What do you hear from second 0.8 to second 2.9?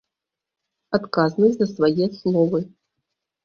Адказнасць за свае словы.